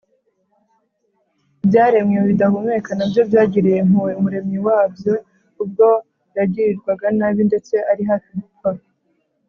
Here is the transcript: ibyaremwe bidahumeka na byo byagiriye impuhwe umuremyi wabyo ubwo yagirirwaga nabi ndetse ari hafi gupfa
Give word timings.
ibyaremwe 1.63 2.17
bidahumeka 2.29 2.91
na 2.97 3.05
byo 3.09 3.21
byagiriye 3.29 3.77
impuhwe 3.83 4.11
umuremyi 4.19 4.57
wabyo 4.67 5.13
ubwo 5.63 5.87
yagirirwaga 6.35 7.07
nabi 7.19 7.41
ndetse 7.49 7.75
ari 7.91 8.03
hafi 8.09 8.31
gupfa 8.43 8.69